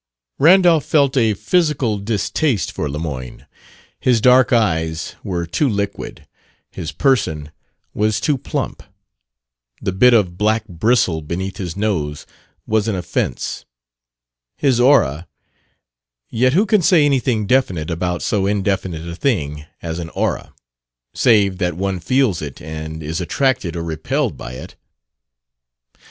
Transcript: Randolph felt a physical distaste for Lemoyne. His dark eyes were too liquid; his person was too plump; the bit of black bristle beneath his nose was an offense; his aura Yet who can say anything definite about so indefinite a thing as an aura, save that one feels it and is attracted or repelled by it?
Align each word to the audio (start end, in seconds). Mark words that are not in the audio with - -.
Randolph 0.39 0.85
felt 0.85 1.15
a 1.15 1.35
physical 1.35 1.99
distaste 1.99 2.71
for 2.71 2.89
Lemoyne. 2.89 3.45
His 3.99 4.19
dark 4.19 4.51
eyes 4.51 5.13
were 5.23 5.45
too 5.45 5.69
liquid; 5.69 6.27
his 6.71 6.91
person 6.91 7.51
was 7.93 8.19
too 8.19 8.39
plump; 8.39 8.81
the 9.79 9.91
bit 9.91 10.15
of 10.15 10.39
black 10.39 10.67
bristle 10.67 11.21
beneath 11.21 11.57
his 11.57 11.77
nose 11.77 12.25
was 12.65 12.87
an 12.87 12.95
offense; 12.95 13.63
his 14.57 14.79
aura 14.79 15.27
Yet 16.31 16.53
who 16.53 16.65
can 16.65 16.81
say 16.81 17.05
anything 17.05 17.45
definite 17.45 17.91
about 17.91 18.23
so 18.23 18.47
indefinite 18.47 19.07
a 19.07 19.15
thing 19.15 19.67
as 19.83 19.99
an 19.99 20.09
aura, 20.15 20.51
save 21.13 21.59
that 21.59 21.75
one 21.77 21.99
feels 21.99 22.41
it 22.41 22.59
and 22.59 23.03
is 23.03 23.21
attracted 23.21 23.75
or 23.75 23.83
repelled 23.83 24.35
by 24.35 24.53
it? 24.53 24.73